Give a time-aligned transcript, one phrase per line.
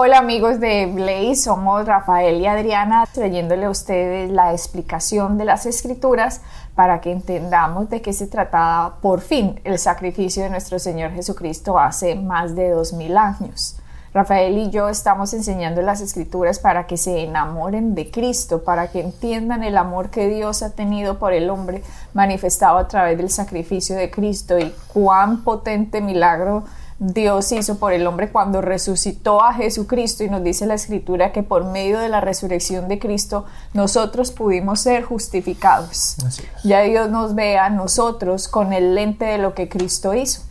[0.00, 5.66] Hola amigos de Blaze, somos Rafael y Adriana trayéndole a ustedes la explicación de las
[5.66, 6.40] escrituras
[6.76, 11.80] para que entendamos de qué se trataba por fin el sacrificio de nuestro Señor Jesucristo
[11.80, 13.76] hace más de dos mil años.
[14.14, 19.00] Rafael y yo estamos enseñando las escrituras para que se enamoren de Cristo, para que
[19.00, 21.82] entiendan el amor que Dios ha tenido por el hombre
[22.14, 26.62] manifestado a través del sacrificio de Cristo y cuán potente milagro
[27.00, 31.44] Dios hizo por el hombre cuando resucitó a Jesucristo y nos dice la escritura que
[31.44, 36.16] por medio de la resurrección de Cristo nosotros pudimos ser justificados.
[36.64, 40.42] Ya Dios nos ve a nosotros con el lente de lo que Cristo hizo.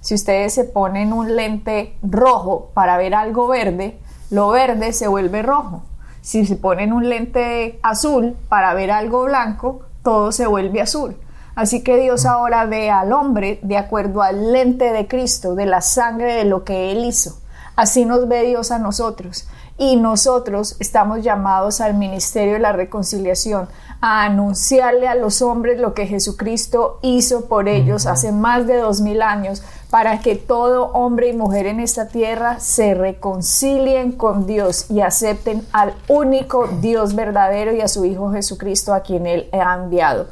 [0.00, 3.98] Si ustedes se ponen un lente rojo para ver algo verde,
[4.30, 5.82] lo verde se vuelve rojo.
[6.20, 11.16] Si se ponen un lente azul para ver algo blanco, todo se vuelve azul.
[11.56, 15.80] Así que Dios ahora ve al hombre de acuerdo al lente de Cristo, de la
[15.80, 17.40] sangre de lo que Él hizo.
[17.76, 19.48] Así nos ve Dios a nosotros.
[19.78, 23.68] Y nosotros estamos llamados al ministerio de la reconciliación,
[24.02, 29.00] a anunciarle a los hombres lo que Jesucristo hizo por ellos hace más de dos
[29.00, 29.62] mil años,
[29.96, 35.66] para que todo hombre y mujer en esta tierra se reconcilien con Dios y acepten
[35.72, 40.26] al único Dios verdadero y a su Hijo Jesucristo a quien Él ha enviado.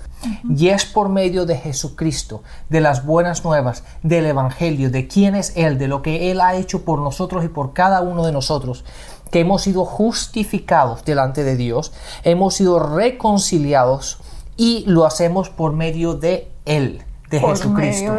[0.54, 5.56] Y es por medio de Jesucristo, de las buenas nuevas, del Evangelio, de quién es
[5.56, 8.84] Él, de lo que Él ha hecho por nosotros y por cada uno de nosotros,
[9.30, 14.18] que hemos sido justificados delante de Dios, hemos sido reconciliados
[14.58, 18.12] y lo hacemos por medio de Él, de Jesucristo.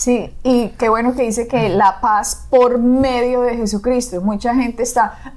[0.00, 4.22] Sí, y qué bueno que dice que la paz por medio de Jesucristo.
[4.22, 5.34] Mucha gente está,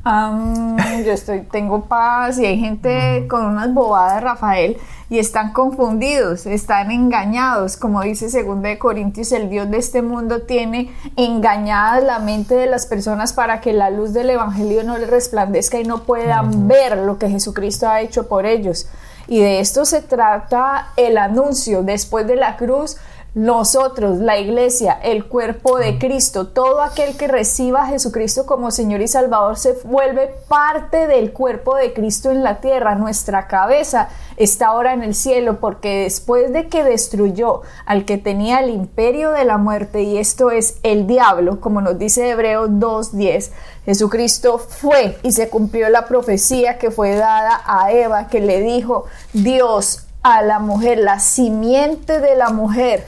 [1.05, 4.77] yo estoy, tengo paz y hay gente con unas bobadas, Rafael,
[5.09, 7.75] y están confundidos, están engañados.
[7.75, 12.67] Como dice 2 de Corintios, el Dios de este mundo tiene engañada la mente de
[12.67, 16.99] las personas para que la luz del Evangelio no les resplandezca y no puedan ver
[16.99, 18.87] lo que Jesucristo ha hecho por ellos.
[19.27, 22.95] Y de esto se trata el anuncio después de la cruz
[23.35, 29.01] nosotros, la iglesia, el cuerpo de Cristo, todo aquel que reciba a Jesucristo como Señor
[29.01, 32.93] y Salvador se vuelve parte del cuerpo de Cristo en la tierra.
[32.93, 38.59] Nuestra cabeza está ahora en el cielo porque después de que destruyó al que tenía
[38.59, 43.49] el imperio de la muerte, y esto es el diablo, como nos dice Hebreos 2.10,
[43.85, 49.05] Jesucristo fue y se cumplió la profecía que fue dada a Eva que le dijo
[49.33, 53.03] Dios a la mujer, la simiente de la mujer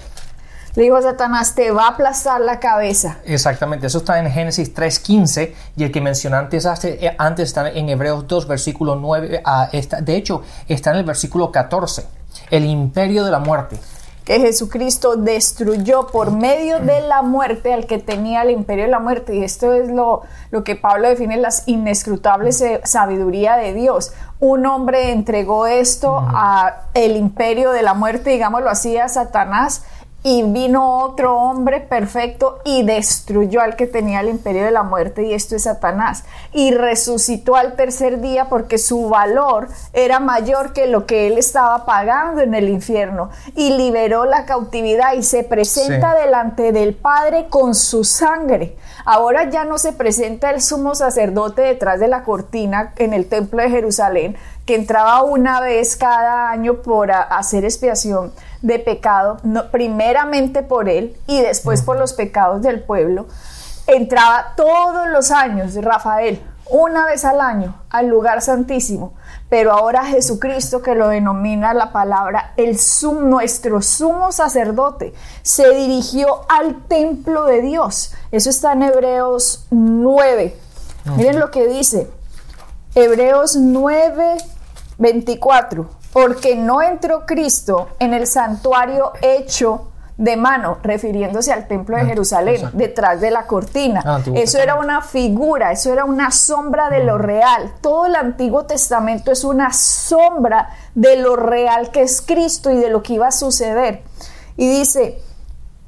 [0.75, 3.18] le dijo a Satanás, te va a aplastar la cabeza.
[3.25, 7.90] Exactamente, eso está en Génesis 3.15 y el que mencioné antes, eh, antes está en
[7.90, 12.06] Hebreos 2, versículo 9, ah, de hecho está en el versículo 14,
[12.52, 13.80] el imperio de la muerte
[14.25, 19.00] que Jesucristo destruyó por medio de la muerte al que tenía el imperio de la
[19.00, 19.35] muerte.
[19.35, 24.14] Y esto es lo, lo que Pablo define las inescrutables eh, sabiduría de Dios.
[24.40, 29.84] Un hombre entregó esto a el imperio de la muerte, digámoslo así, a Satanás
[30.25, 35.22] y vino otro hombre perfecto y destruyó al que tenía el imperio de la muerte
[35.22, 40.88] y esto es Satanás y resucitó al tercer día porque su valor era mayor que
[40.88, 46.16] lo que él estaba pagando en el infierno y liberó la cautividad y se presenta
[46.16, 48.75] delante del Padre con su sangre.
[49.06, 53.62] Ahora ya no se presenta el sumo sacerdote detrás de la cortina en el templo
[53.62, 54.35] de Jerusalén
[54.66, 58.31] que entraba una vez cada año por hacer expiación
[58.62, 59.38] de pecado,
[59.72, 63.28] primeramente por él y después por los pecados del pueblo,
[63.88, 69.14] entraba todos los años, Rafael, una vez al año, al lugar santísimo.
[69.50, 72.78] Pero ahora Jesucristo, que lo denomina la palabra el
[73.22, 75.14] nuestro sumo sacerdote,
[75.44, 78.14] se dirigió al templo de Dios.
[78.32, 80.58] Eso está en Hebreos 9.
[81.16, 82.09] Miren lo que dice.
[82.96, 84.38] Hebreos 9,
[84.97, 92.03] 24 porque no entró Cristo en el santuario hecho de mano, refiriéndose al templo de
[92.03, 94.02] ah, Jerusalén, detrás de la cortina.
[94.06, 97.73] Ah, eso era una figura, eso era una sombra de lo real.
[97.82, 102.90] Todo el Antiguo Testamento es una sombra de lo real que es Cristo y de
[102.90, 104.02] lo que iba a suceder.
[104.56, 105.20] Y dice,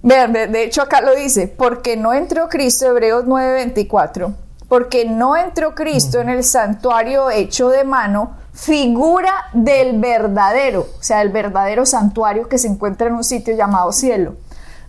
[0.03, 4.35] vean, de, hecho acá lo dice, porque no entró Cristo, Hebreos 9:24,
[4.67, 11.21] porque no entró Cristo en el santuario hecho de mano, figura del verdadero, o sea,
[11.21, 14.35] el verdadero santuario que se encuentra en un sitio llamado cielo.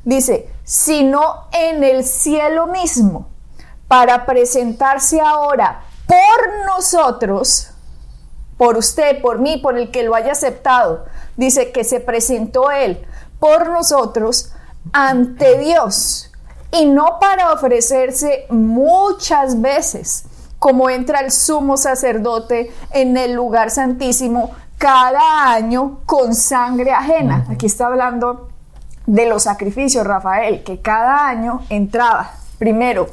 [0.05, 3.29] Dice, sino en el cielo mismo,
[3.87, 7.69] para presentarse ahora por nosotros,
[8.56, 11.05] por usted, por mí, por el que lo haya aceptado.
[11.37, 13.06] Dice que se presentó él
[13.38, 14.50] por nosotros
[14.93, 16.32] ante Dios
[16.73, 20.25] y no para ofrecerse muchas veces,
[20.58, 27.46] como entra el sumo sacerdote en el lugar santísimo cada año con sangre ajena.
[27.50, 28.49] Aquí está hablando
[29.06, 33.08] de los sacrificios, Rafael, que cada año entraba primero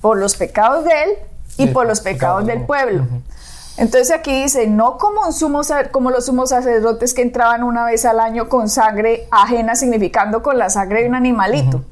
[0.00, 1.10] por los pecados de él
[1.56, 3.06] y por los pecados del pueblo.
[3.76, 8.04] Entonces aquí dice, no como, un sumo, como los sumos sacerdotes que entraban una vez
[8.04, 11.82] al año con sangre ajena, significando con la sangre de un animalito.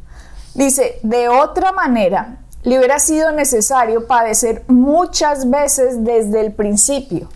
[0.54, 7.28] Dice, de otra manera, le hubiera sido necesario padecer muchas veces desde el principio,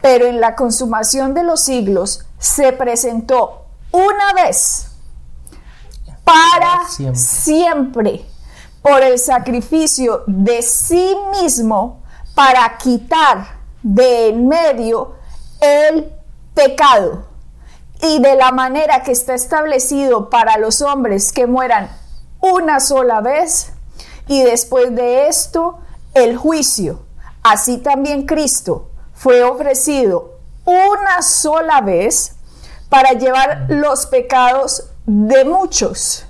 [0.00, 4.88] pero en la consumación de los siglos se presentó una vez
[6.24, 8.24] para siempre,
[8.82, 12.02] por el sacrificio de sí mismo
[12.34, 15.14] para quitar de en medio
[15.60, 16.12] el
[16.54, 17.26] pecado.
[18.00, 21.90] Y de la manera que está establecido para los hombres que mueran
[22.40, 23.72] una sola vez
[24.28, 25.78] y después de esto
[26.14, 27.00] el juicio.
[27.42, 32.36] Así también Cristo fue ofrecido una sola vez
[32.88, 36.27] para llevar los pecados de muchos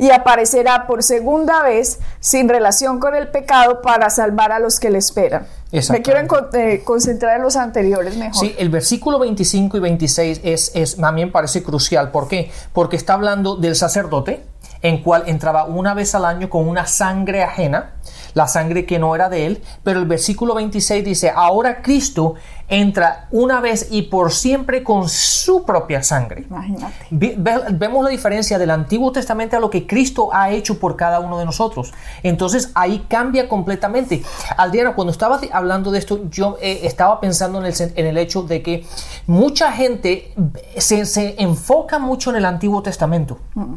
[0.00, 4.88] y aparecerá por segunda vez sin relación con el pecado para salvar a los que
[4.88, 5.46] le esperan.
[5.70, 6.20] Me quiero
[6.54, 8.34] eh, concentrar en los anteriores mejor.
[8.34, 12.10] Sí, el versículo 25 y 26 es, es, también parece crucial.
[12.10, 12.50] ¿Por qué?
[12.72, 14.42] Porque está hablando del sacerdote,
[14.80, 17.92] en cual entraba una vez al año con una sangre ajena,
[18.34, 22.34] la sangre que no era de él, pero el versículo 26 dice, ahora Cristo
[22.70, 26.46] entra una vez y por siempre con su propia sangre.
[26.48, 27.36] Imagínate.
[27.72, 31.38] vemos la diferencia del Antiguo Testamento a lo que Cristo ha hecho por cada uno
[31.38, 31.92] de nosotros.
[32.22, 34.22] Entonces ahí cambia completamente.
[34.56, 38.42] Aldiana, cuando estaba hablando de esto, yo eh, estaba pensando en el, en el, hecho
[38.42, 38.86] de que
[39.26, 40.32] mucha gente
[40.78, 43.38] se, se enfoca mucho en el Antiguo Testamento.
[43.54, 43.74] Mm.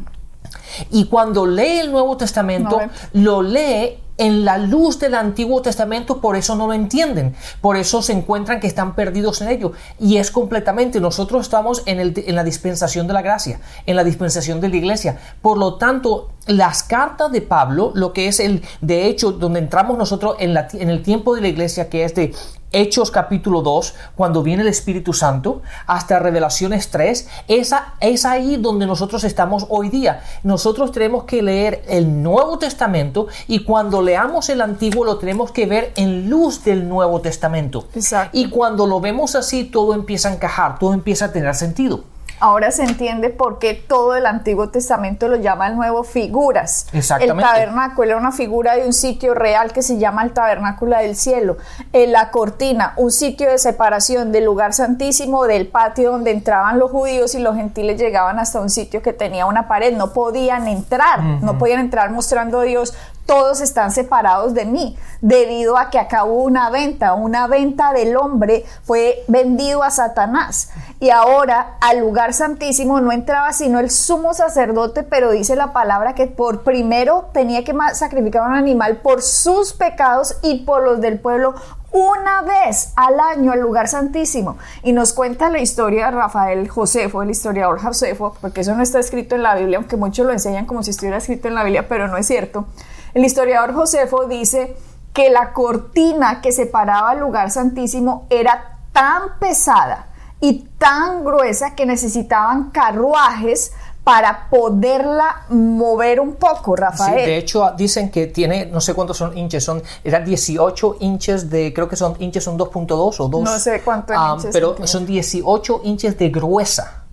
[0.90, 2.80] Y cuando lee el Nuevo Testamento,
[3.12, 8.02] lo lee en la luz del Antiguo Testamento, por eso no lo entienden, por eso
[8.02, 9.72] se encuentran que están perdidos en ello.
[9.98, 14.04] Y es completamente, nosotros estamos en, el, en la dispensación de la gracia, en la
[14.04, 15.18] dispensación de la iglesia.
[15.42, 19.96] Por lo tanto, las cartas de Pablo, lo que es el, de hecho, donde entramos
[19.96, 22.34] nosotros en, la, en el tiempo de la iglesia, que es de
[22.74, 28.84] Hechos capítulo 2, cuando viene el Espíritu Santo, hasta Revelaciones 3, esa, es ahí donde
[28.84, 30.22] nosotros estamos hoy día.
[30.42, 35.66] Nosotros tenemos que leer el Nuevo Testamento y cuando leamos el Antiguo lo tenemos que
[35.66, 37.86] ver en luz del Nuevo Testamento.
[38.32, 42.02] Y cuando lo vemos así, todo empieza a encajar, todo empieza a tener sentido.
[42.40, 46.86] Ahora se entiende por qué todo el Antiguo Testamento lo llama el nuevo figuras.
[46.92, 47.42] Exactamente.
[47.42, 51.16] El tabernáculo era una figura de un sitio real que se llama el tabernáculo del
[51.16, 51.56] cielo.
[51.92, 56.90] En la cortina, un sitio de separación del lugar santísimo del patio donde entraban los
[56.90, 59.96] judíos y los gentiles llegaban hasta un sitio que tenía una pared.
[59.96, 62.94] No podían entrar, no podían entrar mostrando a Dios
[63.26, 68.64] todos están separados de mí, debido a que hubo una venta, una venta del hombre
[68.82, 70.70] fue vendido a Satanás.
[71.00, 76.14] Y ahora al lugar santísimo no entraba sino el sumo sacerdote, pero dice la palabra
[76.14, 81.18] que por primero tenía que sacrificar un animal por sus pecados y por los del
[81.18, 81.54] pueblo
[81.94, 84.58] una vez al año al lugar santísimo.
[84.82, 88.98] Y nos cuenta la historia de Rafael Josefo, el historiador Josefo, porque eso no está
[88.98, 91.86] escrito en la Biblia, aunque muchos lo enseñan como si estuviera escrito en la Biblia,
[91.88, 92.66] pero no es cierto.
[93.14, 94.76] El historiador Josefo dice
[95.12, 100.08] que la cortina que separaba el lugar santísimo era tan pesada
[100.40, 107.20] y tan gruesa que necesitaban carruajes para poderla mover un poco, Rafael.
[107.20, 111.48] Sí, de hecho dicen que tiene, no sé cuántos son inches, son, era 18 inches
[111.48, 113.42] de, creo que son inches, son 2.2 o 2.
[113.44, 114.50] No sé cuántos ah, inches.
[114.52, 117.03] Pero son 18 inches de gruesa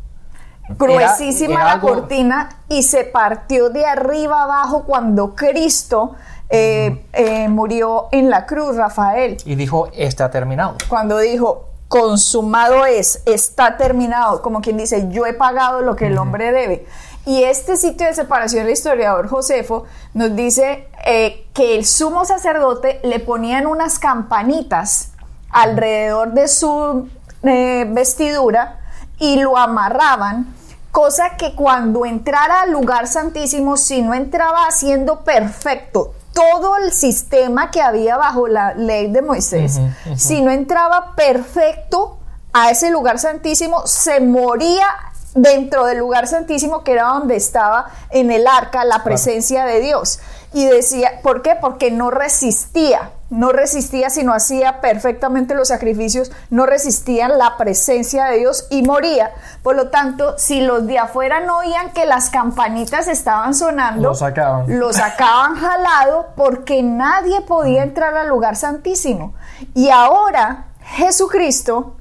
[0.77, 6.15] gruesísima la cortina y se partió de arriba abajo cuando Cristo
[6.53, 9.37] eh, eh, murió en la cruz, Rafael.
[9.45, 10.75] Y dijo, está terminado.
[10.89, 16.17] Cuando dijo, consumado es, está terminado, como quien dice, yo he pagado lo que el
[16.17, 16.85] hombre debe.
[17.25, 22.99] Y este sitio de separación, el historiador Josefo nos dice eh, que el sumo sacerdote
[23.03, 25.11] le ponían unas campanitas
[25.51, 27.07] alrededor de su
[27.41, 28.79] vestidura
[29.19, 30.53] y lo amarraban
[30.91, 37.71] cosa que cuando entrara al lugar santísimo, si no entraba haciendo perfecto todo el sistema
[37.71, 39.79] que había bajo la ley de Moisés,
[40.15, 42.17] si no entraba perfecto,
[42.53, 44.85] a ese lugar santísimo, se moría
[45.33, 50.19] dentro del lugar santísimo que era donde estaba en el arca la presencia de Dios.
[50.53, 51.55] Y decía, ¿por qué?
[51.59, 58.39] Porque no resistía, no resistía sino hacía perfectamente los sacrificios, no resistían la presencia de
[58.39, 59.31] Dios y moría.
[59.63, 64.13] Por lo tanto, si los de afuera no oían que las campanitas estaban sonando, Lo
[64.13, 64.65] sacaban.
[64.79, 69.33] lo sacaban jalado porque nadie podía entrar al lugar santísimo.
[69.73, 71.95] Y ahora Jesucristo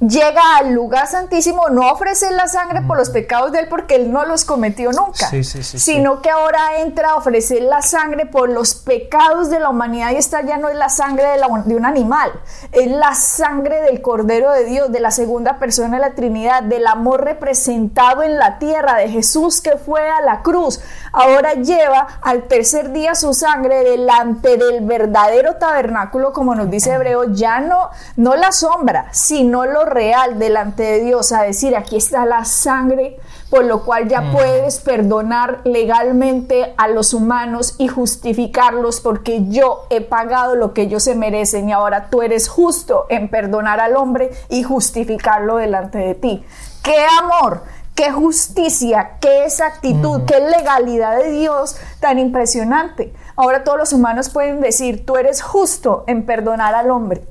[0.00, 4.12] llega al lugar santísimo no ofrecer la sangre por los pecados de él porque él
[4.12, 8.26] no los cometió nunca, Sí, sí, sí, sino que ahora entra a ofrecer la sangre
[8.26, 11.62] por los pecados de la humanidad y esta ya no es la sangre de, la-
[11.64, 12.30] de un animal,
[12.72, 16.86] es la sangre del Cordero de Dios, de la segunda persona de la Trinidad, del
[16.86, 20.80] amor representado en la tierra, de Jesús que fue a la cruz.
[21.12, 27.32] Ahora lleva al tercer día su sangre delante del verdadero tabernáculo, como nos dice Hebreo,
[27.32, 32.26] ya no, no la sombra, sino lo real delante de Dios, a decir, aquí está
[32.26, 33.18] la sangre,
[33.50, 40.00] por lo cual ya puedes perdonar legalmente a los humanos y justificarlos porque yo he
[40.00, 44.30] pagado lo que ellos se merecen y ahora tú eres justo en perdonar al hombre
[44.48, 46.44] y justificarlo delante de ti.
[46.82, 47.62] ¡Qué amor!
[47.94, 53.14] qué justicia, qué exactitud, qué legalidad de Dios tan impresionante.
[53.36, 57.22] Ahora todos los humanos pueden decir, tú eres justo en perdonar al hombre.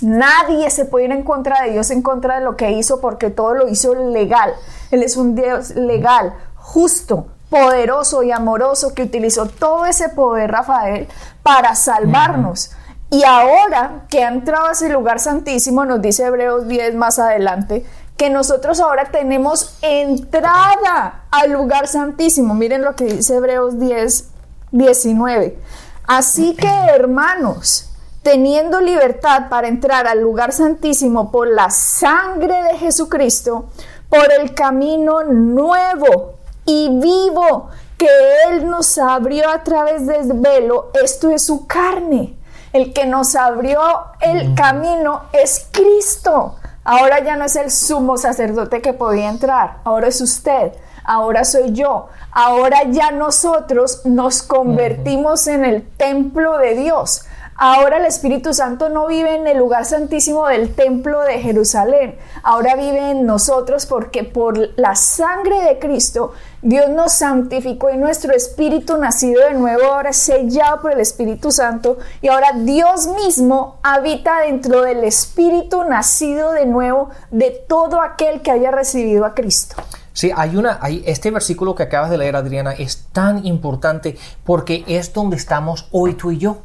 [0.00, 3.30] Nadie se puede ir en contra de Dios, en contra de lo que hizo, porque
[3.30, 4.54] todo lo hizo legal.
[4.90, 11.08] Él es un Dios legal, justo, poderoso y amoroso, que utilizó todo ese poder, Rafael,
[11.42, 12.70] para salvarnos.
[13.10, 17.84] Y ahora que ha entrado a ese lugar santísimo, nos dice Hebreos 10 más adelante,
[18.16, 22.54] que nosotros ahora tenemos entrada al lugar santísimo.
[22.54, 24.28] Miren lo que dice Hebreos 10,
[24.72, 25.58] 19.
[26.06, 27.89] Así que, hermanos,
[28.22, 33.66] teniendo libertad para entrar al lugar santísimo por la sangre de Jesucristo,
[34.08, 36.34] por el camino nuevo
[36.66, 38.08] y vivo que
[38.48, 42.36] Él nos abrió a través del velo, esto es su carne.
[42.72, 43.80] El que nos abrió
[44.20, 46.56] el camino es Cristo.
[46.84, 50.72] Ahora ya no es el sumo sacerdote que podía entrar, ahora es usted,
[51.04, 57.26] ahora soy yo, ahora ya nosotros nos convertimos en el templo de Dios.
[57.62, 62.74] Ahora el Espíritu Santo no vive en el lugar santísimo del templo de Jerusalén, ahora
[62.74, 68.96] vive en nosotros porque por la sangre de Cristo Dios nos santificó y nuestro espíritu
[68.96, 74.40] nacido de nuevo ahora es sellado por el Espíritu Santo y ahora Dios mismo habita
[74.40, 79.76] dentro del espíritu nacido de nuevo de todo aquel que haya recibido a Cristo.
[80.14, 84.82] Sí, hay una, hay, este versículo que acabas de leer, Adriana, es tan importante porque
[84.86, 86.62] es donde estamos hoy tú y yo.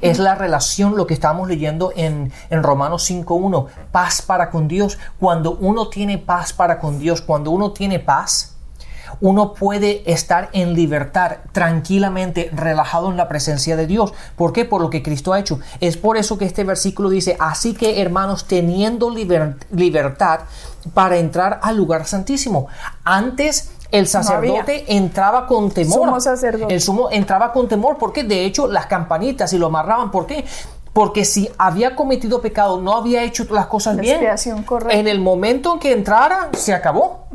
[0.00, 4.98] Es la relación, lo que estamos leyendo en, en Romanos 5.1, paz para con Dios.
[5.18, 8.50] Cuando uno tiene paz para con Dios, cuando uno tiene paz,
[9.20, 14.12] uno puede estar en libertad, tranquilamente, relajado en la presencia de Dios.
[14.36, 14.64] ¿Por qué?
[14.64, 15.60] Por lo que Cristo ha hecho.
[15.80, 20.40] Es por eso que este versículo dice, así que hermanos, teniendo liber- libertad
[20.94, 22.66] para entrar al lugar santísimo.
[23.04, 25.94] Antes el sacerdote entraba con temor.
[25.94, 26.74] Sumo sacerdote.
[26.74, 30.10] El sumo entraba con temor porque de hecho las campanitas y lo amarraban.
[30.10, 30.44] ¿Por qué?
[30.92, 34.20] Porque si había cometido pecado, no había hecho las cosas La bien.
[34.64, 34.96] correcta.
[34.96, 37.26] En el momento en que entrara, se acabó.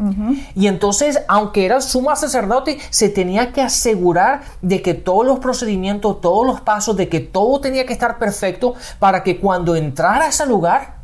[0.56, 6.22] Y entonces, aunque era sumo sacerdote, se tenía que asegurar de que todos los procedimientos,
[6.22, 10.30] todos los pasos, de que todo tenía que estar perfecto para que cuando entrara a
[10.30, 10.99] ese lugar,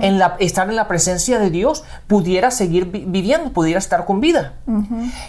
[0.00, 4.20] en la, estar en la presencia de Dios, pudiera seguir vi- viviendo, pudiera estar con
[4.20, 4.54] vida.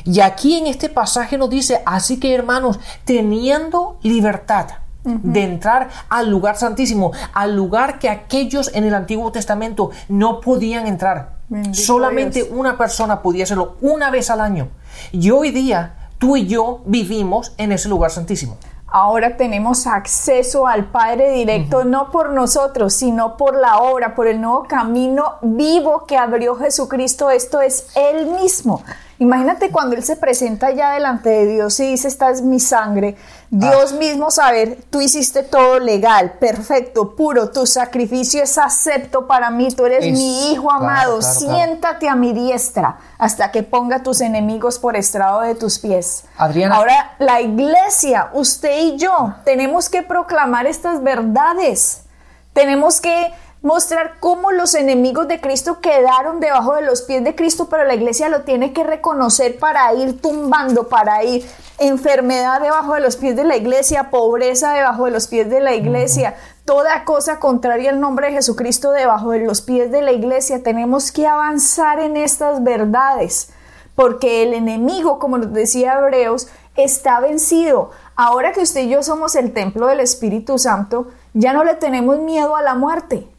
[0.05, 4.67] Y aquí en este pasaje nos dice, así que hermanos, teniendo libertad
[5.03, 10.85] de entrar al lugar santísimo, al lugar que aquellos en el Antiguo Testamento no podían
[10.85, 11.37] entrar.
[11.49, 12.49] Bendito Solamente Dios.
[12.55, 14.69] una persona podía hacerlo una vez al año.
[15.11, 18.57] Y hoy día tú y yo vivimos en ese lugar santísimo.
[18.93, 24.41] Ahora tenemos acceso al Padre directo, no por nosotros, sino por la obra, por el
[24.41, 27.29] nuevo camino vivo que abrió Jesucristo.
[27.29, 28.83] Esto es Él mismo.
[29.21, 33.15] Imagínate cuando Él se presenta ya delante de Dios y dice, esta es mi sangre.
[33.51, 39.67] Dios mismo saber, tú hiciste todo legal, perfecto, puro, tu sacrificio es acepto para mí,
[39.75, 41.55] tú eres Es- mi Hijo amado, claro, claro.
[41.55, 46.23] siéntate a mi diestra hasta que ponga tus enemigos por estrado de tus pies.
[46.35, 46.77] Adriana.
[46.77, 52.05] Ahora, la iglesia, usted y yo, tenemos que proclamar estas verdades.
[52.53, 57.67] Tenemos que mostrar cómo los enemigos de Cristo quedaron debajo de los pies de Cristo,
[57.69, 61.45] pero la iglesia lo tiene que reconocer para ir tumbando, para ir
[61.77, 65.75] enfermedad debajo de los pies de la iglesia, pobreza debajo de los pies de la
[65.75, 70.63] iglesia, toda cosa contraria al nombre de Jesucristo debajo de los pies de la iglesia.
[70.63, 73.51] Tenemos que avanzar en estas verdades,
[73.93, 77.91] porque el enemigo, como nos decía Hebreos, está vencido.
[78.15, 82.19] Ahora que usted y yo somos el templo del Espíritu Santo, ya no le tenemos
[82.19, 83.30] miedo a la muerte.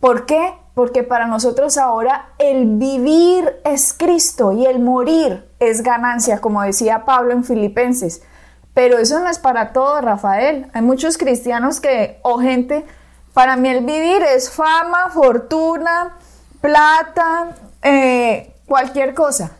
[0.00, 0.54] ¿Por qué?
[0.74, 7.04] Porque para nosotros ahora el vivir es Cristo y el morir es ganancia, como decía
[7.04, 8.22] Pablo en Filipenses.
[8.72, 10.70] Pero eso no es para todo, Rafael.
[10.72, 12.86] Hay muchos cristianos que, o gente,
[13.34, 16.16] para mí el vivir es fama, fortuna,
[16.60, 19.52] plata, eh, cualquier cosa.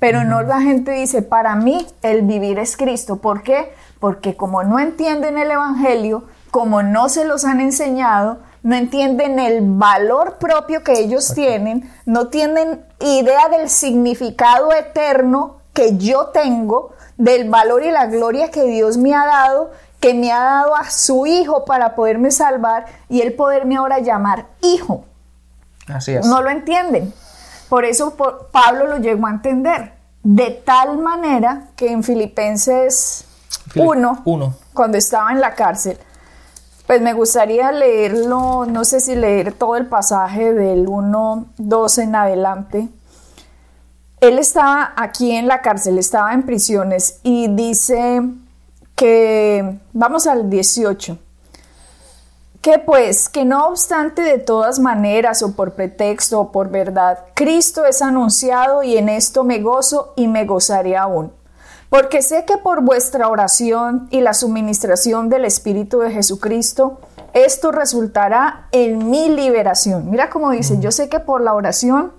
[0.00, 3.16] Pero no la gente dice, para mí el vivir es Cristo.
[3.16, 3.72] ¿Por qué?
[4.00, 9.60] Porque como no entienden el Evangelio, como no se los han enseñado, no entienden el
[9.60, 17.50] valor propio que ellos tienen, no tienen idea del significado eterno que yo tengo, del
[17.50, 21.26] valor y la gloria que Dios me ha dado, que me ha dado a su
[21.26, 25.04] Hijo para poderme salvar y él poderme ahora llamar Hijo.
[25.86, 26.24] Así es.
[26.26, 27.12] No lo entienden.
[27.68, 28.16] Por eso
[28.50, 29.92] Pablo lo llegó a entender.
[30.22, 33.26] De tal manera que en Filipenses
[33.76, 34.22] 1,
[34.72, 35.98] cuando estaba en la cárcel,
[36.86, 42.14] pues me gustaría leerlo, no sé si leer todo el pasaje del 1, 2 en
[42.14, 42.88] adelante.
[44.20, 48.22] Él estaba aquí en la cárcel, estaba en prisiones y dice
[48.94, 51.18] que, vamos al 18,
[52.60, 57.86] que pues, que no obstante de todas maneras o por pretexto o por verdad, Cristo
[57.86, 61.32] es anunciado y en esto me gozo y me gozaré aún
[61.94, 66.98] porque sé que por vuestra oración y la suministración del Espíritu de Jesucristo,
[67.34, 70.10] esto resultará en mi liberación.
[70.10, 72.10] Mira cómo dice, yo sé que por la oración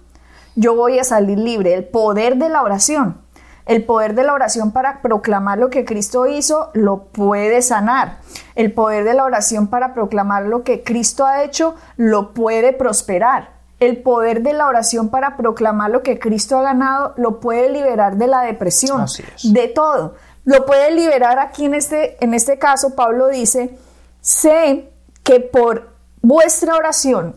[0.55, 3.21] yo voy a salir libre, el poder de la oración.
[3.65, 8.19] El poder de la oración para proclamar lo que Cristo hizo lo puede sanar.
[8.55, 13.54] El poder de la oración para proclamar lo que Cristo ha hecho lo puede prosperar.
[13.79, 18.17] El poder de la oración para proclamar lo que Cristo ha ganado lo puede liberar
[18.17, 19.05] de la depresión,
[19.43, 20.15] de todo.
[20.45, 23.77] Lo puede liberar aquí en este, en este caso, Pablo dice,
[24.21, 24.91] sé
[25.23, 25.89] que por
[26.21, 27.35] vuestra oración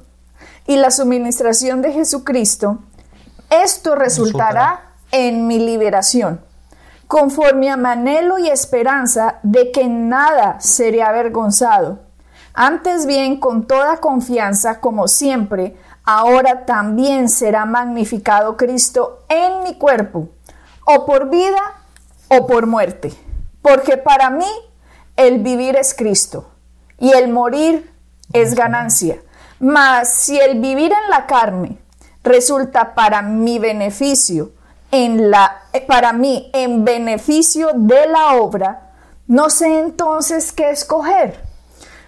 [0.67, 2.79] y la suministración de Jesucristo,
[3.51, 6.41] esto resultará, en mi liberación,
[7.07, 12.01] conforme a mi anhelo y esperanza de que nada seré avergonzado.
[12.53, 15.77] Antes bien, con toda confianza, como siempre,
[16.09, 20.31] ahora también será magnificado Cristo en mi cuerpo,
[20.87, 21.61] o por vida
[22.29, 23.13] o por muerte.
[23.61, 24.49] Porque para mí
[25.17, 26.49] el vivir es Cristo
[26.99, 27.93] y el morir
[28.33, 29.21] es ganancia.
[29.61, 31.77] Mas si el vivir en la carne
[32.25, 34.53] resulta para mi beneficio,
[34.91, 38.93] en la, para mí en beneficio de la obra,
[39.27, 41.39] no sé entonces qué escoger,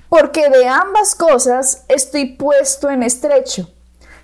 [0.09, 3.69] porque de ambas cosas estoy puesto en estrecho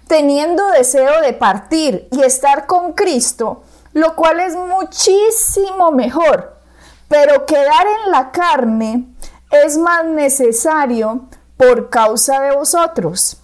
[0.06, 6.56] teniendo deseo de partir y estar con Cristo, lo cual es muchísimo mejor.
[7.08, 9.06] Pero quedar en la carne
[9.50, 13.38] es más necesario por causa de vosotros.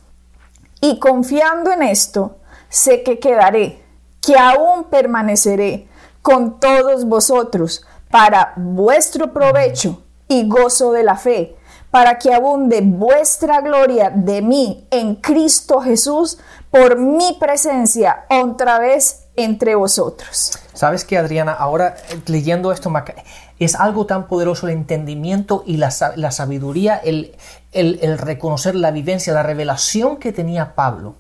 [0.80, 3.84] Y confiando en esto, sé que quedaré,
[4.20, 5.88] que aún permaneceré
[6.22, 11.56] con todos vosotros para vuestro provecho y gozo de la fe
[11.92, 16.38] para que abunde vuestra gloria de mí en Cristo Jesús
[16.70, 20.58] por mi presencia otra vez entre vosotros.
[20.72, 22.90] Sabes que Adriana, ahora eh, leyendo esto
[23.58, 27.36] es algo tan poderoso el entendimiento y la, sabiduría, el,
[27.72, 31.16] el, reconocer la vivencia, la revelación que tenía Pablo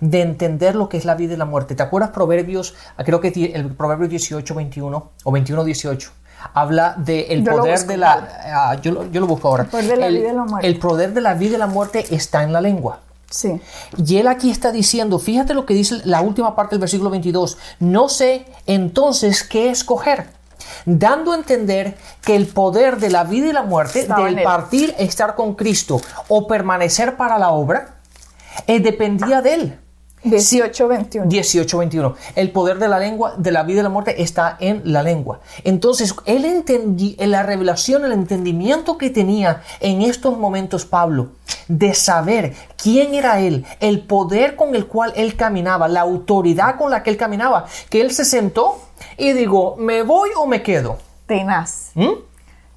[0.00, 1.74] de entender lo que es la vida y la muerte.
[1.74, 6.12] ¿Te acuerdas Proverbios, creo que el Proverbio 18, 21 o 21, 18?
[6.52, 8.28] Habla del poder de la...
[8.46, 9.64] Ah, yo, lo busco ahora.
[9.64, 10.66] El poder de la vida y la muerte.
[10.68, 13.00] El poder de la vida y la muerte está en la lengua.
[13.30, 13.60] Sí.
[13.96, 17.58] Y él aquí está diciendo, fíjate lo que dice la última parte del versículo 22,
[17.80, 20.28] no sé entonces qué escoger,
[20.84, 25.34] dando a entender que el poder de la vida y la muerte, del partir, estar
[25.34, 27.96] con Cristo o permanecer para la obra,
[28.66, 29.78] eh, dependía de él.
[30.24, 31.26] 18-21.
[31.26, 32.14] 18-21.
[32.34, 35.40] El poder de la lengua, de la vida y la muerte está en la lengua.
[35.64, 41.28] Entonces, él entendí, en la revelación, el entendimiento que tenía en estos momentos Pablo,
[41.68, 46.90] de saber quién era él, el poder con el cual él caminaba, la autoridad con
[46.90, 48.80] la que él caminaba, que él se sentó
[49.16, 50.98] y digo, ¿me voy o me quedo?
[51.26, 51.90] Tenaz.
[51.94, 52.12] ¿Mm?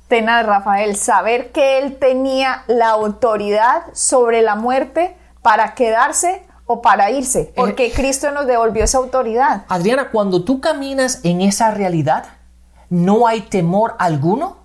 [0.08, 7.10] Tenaz, Rafael, saber que él tenía la autoridad sobre la muerte para quedarse o para
[7.12, 9.64] irse, porque Cristo nos devolvió esa autoridad.
[9.70, 12.26] Adriana, cuando tú caminas en esa realidad,
[12.90, 14.58] no hay temor alguno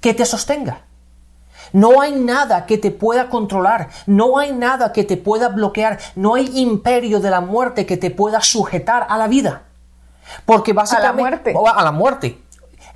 [0.00, 0.82] que te sostenga.
[1.72, 6.34] No hay nada que te pueda controlar, no hay nada que te pueda bloquear, no
[6.34, 9.62] hay imperio de la muerte que te pueda sujetar a la vida.
[10.44, 11.54] Porque básicamente a la muerte.
[11.76, 12.43] A la muerte.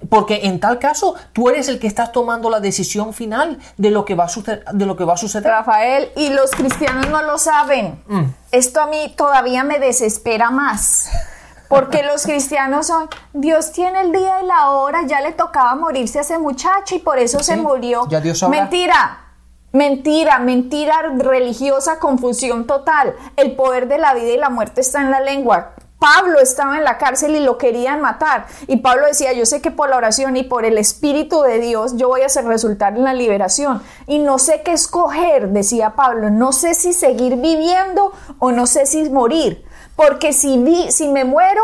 [0.09, 4.05] Porque en tal caso, tú eres el que estás tomando la decisión final de lo
[4.05, 4.65] que va a suceder.
[4.73, 5.51] De lo que va a suceder.
[5.51, 8.03] Rafael, y los cristianos no lo saben.
[8.07, 8.25] Mm.
[8.53, 11.11] Esto a mí todavía me desespera más.
[11.69, 16.19] Porque los cristianos son, Dios tiene el día y la hora, ya le tocaba morirse
[16.19, 18.07] a ese muchacho y por eso se murió.
[18.09, 18.59] ya Dios sabrá.
[18.59, 19.19] Mentira,
[19.73, 23.15] mentira, mentira religiosa, confusión total.
[23.37, 25.75] El poder de la vida y la muerte está en la lengua.
[25.99, 28.47] Pablo estaba en la cárcel y lo querían matar.
[28.67, 31.97] Y Pablo decía, yo sé que por la oración y por el Espíritu de Dios
[31.97, 33.83] yo voy a hacer resultar en la liberación.
[34.07, 36.31] Y no sé qué escoger, decía Pablo.
[36.31, 39.65] No sé si seguir viviendo o no sé si morir.
[39.97, 41.63] Porque si, vi, si me muero,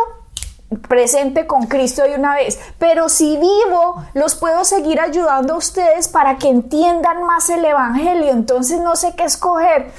[0.88, 2.58] presente con Cristo de una vez.
[2.78, 8.30] Pero si vivo, los puedo seguir ayudando a ustedes para que entiendan más el Evangelio.
[8.32, 9.92] Entonces no sé qué escoger,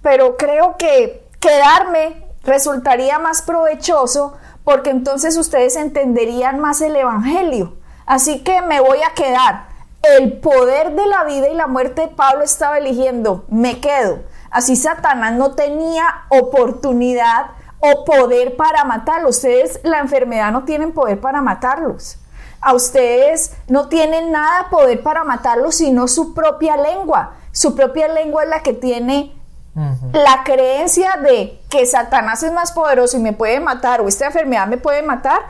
[0.00, 7.76] pero creo que quedarme resultaría más provechoso porque entonces ustedes entenderían más el Evangelio.
[8.06, 9.72] Así que me voy a quedar.
[10.02, 14.20] El poder de la vida y la muerte Pablo estaba eligiendo, me quedo.
[14.50, 19.36] Así Satanás no tenía oportunidad o poder para matarlos.
[19.36, 22.18] Ustedes, la enfermedad no tienen poder para matarlos.
[22.60, 27.34] A ustedes no tienen nada poder para matarlos, sino su propia lengua.
[27.50, 29.32] Su propia lengua es la que tiene
[29.74, 34.66] la creencia de que Satanás es más poderoso y me puede matar o esta enfermedad
[34.66, 35.40] me puede matar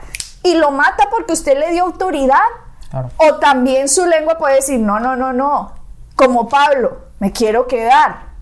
[0.43, 2.37] y lo mata porque usted le dio autoridad.
[2.89, 3.09] Claro.
[3.17, 5.73] O también su lengua puede decir, no, no, no, no,
[6.15, 8.32] como Pablo, me quiero quedar.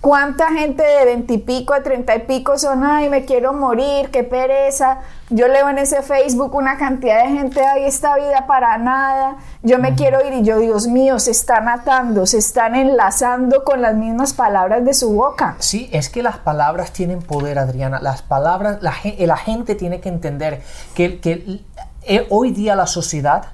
[0.00, 5.00] ¿Cuánta gente de veintipico a treinta y pico son, ay, me quiero morir, qué pereza?
[5.28, 9.80] Yo leo en ese Facebook una cantidad de gente, ay, esta vida para nada, yo
[9.80, 13.96] me quiero ir y yo, Dios mío, se están atando, se están enlazando con las
[13.96, 15.56] mismas palabras de su boca.
[15.58, 17.98] Sí, es que las palabras tienen poder, Adriana.
[18.00, 20.62] Las palabras, la, gen- la gente tiene que entender
[20.94, 21.60] que, que
[22.02, 23.46] eh, hoy día la sociedad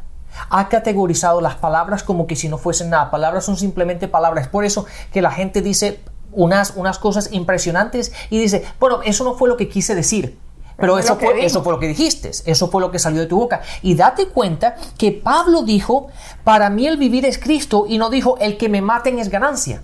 [0.51, 3.11] ha categorizado las palabras como que si no fuesen nada.
[3.11, 4.47] Palabras son simplemente palabras.
[4.47, 6.01] Por eso que la gente dice
[6.35, 10.39] unas, unas cosas impresionantes y dice, bueno, eso no fue lo que quise decir.
[10.77, 11.47] Pero eso fue, dijo.
[11.47, 13.63] eso fue lo que dijiste, eso fue lo que salió de tu boca.
[13.83, 16.09] Y date cuenta que Pablo dijo,
[16.43, 19.83] para mí el vivir es Cristo y no dijo, el que me maten es ganancia.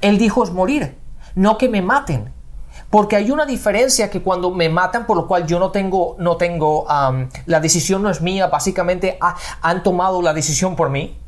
[0.00, 0.96] Él dijo es morir,
[1.34, 2.32] no que me maten.
[2.90, 6.36] Porque hay una diferencia que cuando me matan, por lo cual yo no tengo, no
[6.36, 6.86] tengo,
[7.46, 11.18] la decisión no es mía, básicamente ha- han tomado la decisión por mí.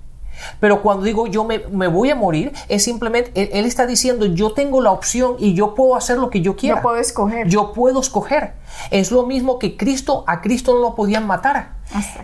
[0.61, 4.27] Pero cuando digo yo me, me voy a morir, es simplemente, él, él está diciendo
[4.27, 6.77] yo tengo la opción y yo puedo hacer lo que yo quiera.
[6.77, 7.49] Yo puedo escoger.
[7.49, 8.55] Yo puedo escoger.
[8.91, 11.77] Es lo mismo que Cristo, a Cristo no lo podían matar.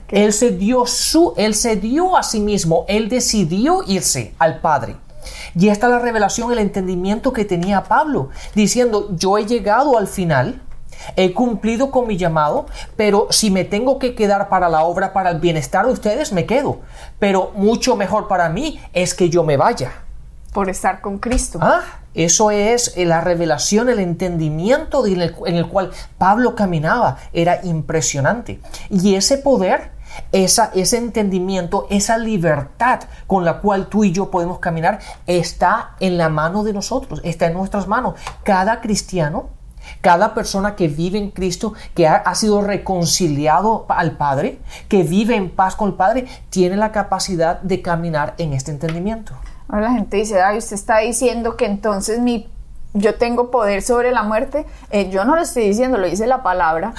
[0.06, 4.60] Que- Él se dio su, él se dio a sí mismo, él decidió irse al
[4.60, 4.96] Padre.
[5.54, 10.08] Y esta es la revelación, el entendimiento que tenía Pablo, diciendo, yo he llegado al
[10.08, 10.60] final,
[11.16, 15.30] he cumplido con mi llamado, pero si me tengo que quedar para la obra, para
[15.30, 16.80] el bienestar de ustedes, me quedo.
[17.18, 19.92] Pero mucho mejor para mí es que yo me vaya.
[20.52, 21.58] por estar con Cristo.
[21.62, 21.80] Ah,
[22.12, 27.16] eso es eh, la revelación, el entendimiento de- en el, en el cual Pablo caminaba.
[27.32, 28.60] Era impresionante.
[28.90, 29.92] Y ese poder,
[30.30, 36.18] esa, ese entendimiento, esa libertad con la cual tú y yo podemos caminar, está en
[36.18, 38.16] la mano de nosotros, está en nuestras manos.
[38.42, 39.48] Cada cristiano,
[40.00, 45.36] cada persona que vive en Cristo, que ha, ha sido reconciliado al Padre, que vive
[45.36, 49.34] en paz con el Padre, tiene la capacidad de caminar en este entendimiento.
[49.68, 52.48] Ahora la gente dice, ay, usted está diciendo que entonces mi,
[52.94, 54.66] yo tengo poder sobre la muerte.
[54.90, 56.92] Eh, yo no lo estoy diciendo, lo dice la palabra.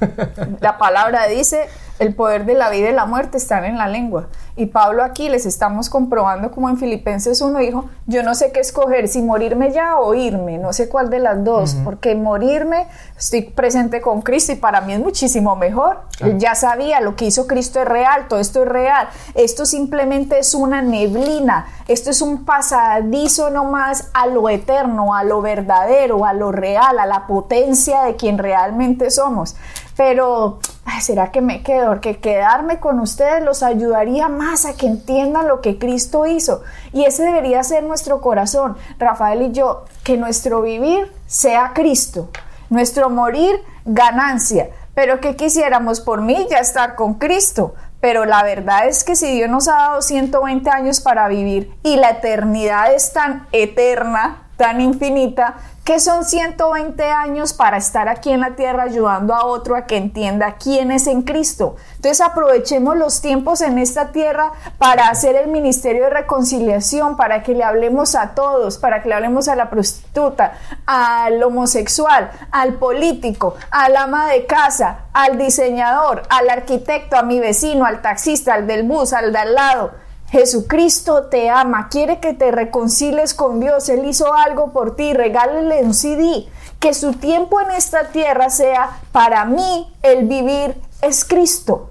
[0.60, 4.28] la palabra dice, el poder de la vida y la muerte están en la lengua.
[4.54, 8.60] Y Pablo aquí les estamos comprobando como en Filipenses 1 dijo, yo no sé qué
[8.60, 12.86] escoger, si morirme ya o irme, no sé cuál de las dos, porque morirme,
[13.18, 16.00] estoy presente con Cristo y para mí es muchísimo mejor.
[16.38, 19.08] Ya sabía, lo que hizo Cristo es real, todo esto es real.
[19.34, 25.42] Esto simplemente es una neblina, esto es un pasadizo nomás a lo eterno, a lo
[25.42, 29.56] verdadero, a lo real, a la potencia de quien realmente somos.
[29.96, 30.58] Pero,
[31.00, 31.88] ¿será que me quedo?
[31.88, 36.62] Porque quedarme con ustedes los ayudaría más a que entiendan lo que Cristo hizo.
[36.92, 42.28] Y ese debería ser nuestro corazón, Rafael y yo, que nuestro vivir sea Cristo,
[42.68, 44.68] nuestro morir ganancia.
[44.94, 47.74] Pero que quisiéramos por mí ya estar con Cristo.
[48.00, 51.96] Pero la verdad es que si Dios nos ha dado 120 años para vivir y
[51.96, 55.56] la eternidad es tan eterna, tan infinita,
[55.86, 59.96] ¿Qué son 120 años para estar aquí en la tierra ayudando a otro a que
[59.96, 61.76] entienda quién es en Cristo?
[61.94, 67.54] Entonces aprovechemos los tiempos en esta tierra para hacer el ministerio de reconciliación, para que
[67.54, 70.54] le hablemos a todos, para que le hablemos a la prostituta,
[70.86, 77.86] al homosexual, al político, al ama de casa, al diseñador, al arquitecto, a mi vecino,
[77.86, 82.50] al taxista, al del bus, al de al lado Jesucristo te ama, quiere que te
[82.50, 86.48] reconcilies con Dios, Él hizo algo por ti, regálele un CD,
[86.80, 91.90] que su tiempo en esta tierra sea para mí el vivir es Cristo,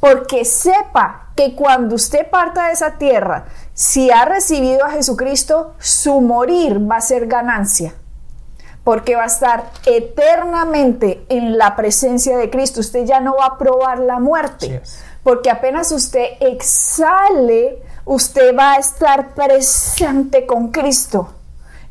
[0.00, 6.20] porque sepa que cuando usted parta de esa tierra, si ha recibido a Jesucristo, su
[6.20, 7.94] morir va a ser ganancia.
[8.84, 12.80] Porque va a estar eternamente en la presencia de Cristo.
[12.80, 14.82] Usted ya no va a probar la muerte
[15.22, 21.34] porque apenas usted exhale, usted va a estar presente con Cristo.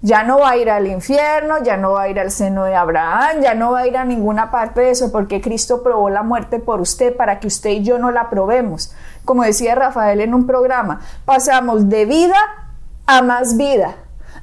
[0.01, 2.73] Ya no va a ir al infierno, ya no va a ir al seno de
[2.73, 6.23] Abraham, ya no va a ir a ninguna parte de eso, porque Cristo probó la
[6.23, 8.93] muerte por usted para que usted y yo no la probemos.
[9.25, 12.37] Como decía Rafael en un programa, pasamos de vida
[13.05, 13.95] a más vida.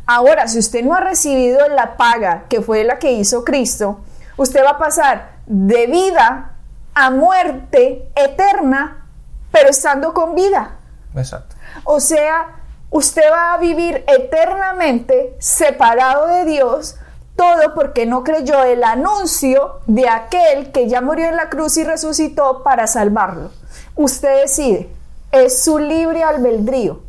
[0.07, 4.01] Ahora, si usted no ha recibido la paga que fue la que hizo Cristo,
[4.37, 6.56] usted va a pasar de vida
[6.99, 9.07] a muerte eterna,
[9.53, 10.79] pero estando con vida.
[11.15, 11.55] Exacto.
[11.85, 12.57] O sea,
[12.89, 16.97] usted va a vivir eternamente separado de Dios,
[17.37, 21.85] todo porque no creyó el anuncio de aquel que ya murió en la cruz y
[21.85, 23.51] resucitó para salvarlo.
[23.95, 24.89] Usted decide,
[25.33, 27.03] es su libre albedrío.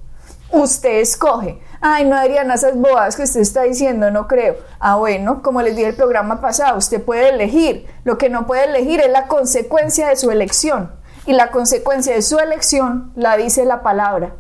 [0.52, 1.62] Usted escoge.
[1.82, 4.56] Ay, no, Adriana, esas bobadas que usted está diciendo, no creo.
[4.80, 7.86] Ah, bueno, como les dije el programa pasado, usted puede elegir.
[8.04, 10.92] Lo que no puede elegir es la consecuencia de su elección.
[11.26, 14.34] Y la consecuencia de su elección la dice la palabra.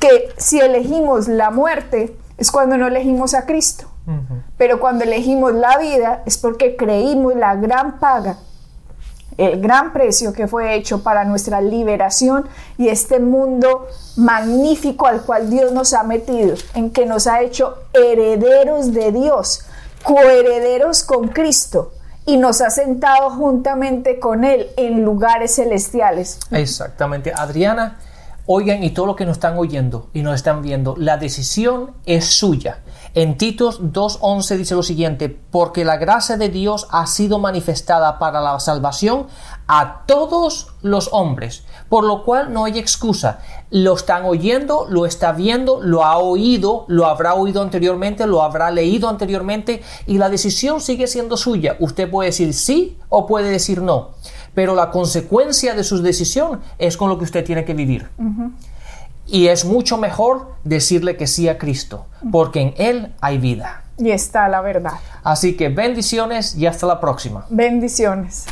[0.00, 3.86] Que si elegimos la muerte es cuando no elegimos a Cristo.
[4.56, 8.38] Pero cuando elegimos la vida es porque creímos la gran paga
[9.38, 12.46] el gran precio que fue hecho para nuestra liberación
[12.76, 17.78] y este mundo magnífico al cual Dios nos ha metido, en que nos ha hecho
[17.94, 19.64] herederos de Dios,
[20.02, 21.92] coherederos con Cristo
[22.26, 26.40] y nos ha sentado juntamente con Él en lugares celestiales.
[26.50, 27.32] Exactamente.
[27.34, 27.96] Adriana,
[28.50, 32.24] oigan y todo lo que nos están oyendo y nos están viendo, la decisión es
[32.24, 32.82] suya.
[33.12, 38.40] En Titos 2.11 dice lo siguiente, porque la gracia de Dios ha sido manifestada para
[38.40, 39.26] la salvación
[39.66, 43.40] a todos los hombres, por lo cual no hay excusa.
[43.70, 48.70] Lo están oyendo, lo está viendo, lo ha oído, lo habrá oído anteriormente, lo habrá
[48.70, 51.76] leído anteriormente y la decisión sigue siendo suya.
[51.80, 54.12] Usted puede decir sí o puede decir no,
[54.58, 58.08] pero la consecuencia de su decisión es con lo que usted tiene que vivir.
[59.28, 63.84] Y es mucho mejor decirle que sí a Cristo, porque en Él hay vida.
[63.98, 64.94] Y está la verdad.
[65.22, 67.46] Así que bendiciones y hasta la próxima.
[67.50, 68.46] Bendiciones.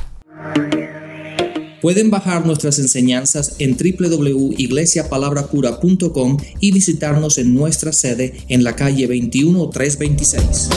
[1.82, 10.68] Pueden bajar nuestras enseñanzas en www.iglesiapalabracura.com y visitarnos en nuestra sede en la calle 21326.